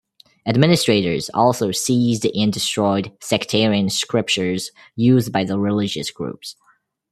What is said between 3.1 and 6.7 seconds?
sectarian scriptures used by the religious groups.